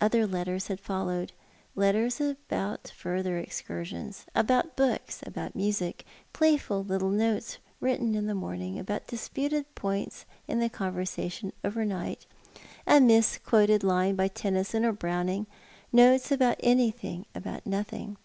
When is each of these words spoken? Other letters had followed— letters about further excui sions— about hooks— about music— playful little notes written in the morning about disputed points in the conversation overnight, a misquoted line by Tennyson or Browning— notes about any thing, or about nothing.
Other 0.00 0.24
letters 0.24 0.68
had 0.68 0.78
followed— 0.78 1.32
letters 1.74 2.20
about 2.20 2.92
further 2.96 3.42
excui 3.42 3.84
sions— 3.84 4.24
about 4.32 4.78
hooks— 4.78 5.20
about 5.26 5.56
music— 5.56 6.06
playful 6.32 6.84
little 6.84 7.10
notes 7.10 7.58
written 7.80 8.14
in 8.14 8.26
the 8.28 8.36
morning 8.36 8.78
about 8.78 9.08
disputed 9.08 9.66
points 9.74 10.26
in 10.46 10.60
the 10.60 10.68
conversation 10.68 11.52
overnight, 11.64 12.24
a 12.86 13.00
misquoted 13.00 13.82
line 13.82 14.14
by 14.14 14.28
Tennyson 14.28 14.84
or 14.84 14.92
Browning— 14.92 15.48
notes 15.92 16.30
about 16.30 16.60
any 16.60 16.92
thing, 16.92 17.26
or 17.34 17.38
about 17.40 17.66
nothing. 17.66 18.16